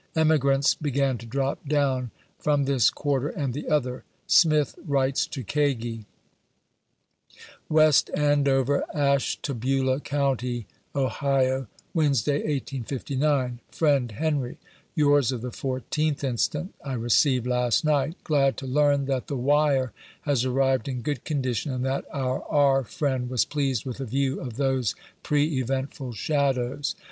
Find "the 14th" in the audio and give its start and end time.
15.41-16.23